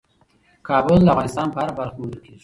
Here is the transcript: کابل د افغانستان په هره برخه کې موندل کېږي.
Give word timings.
کابل 0.67 0.97
د 1.03 1.07
افغانستان 1.13 1.47
په 1.51 1.57
هره 1.61 1.73
برخه 1.79 1.93
کې 1.95 1.99
موندل 2.01 2.19
کېږي. 2.25 2.39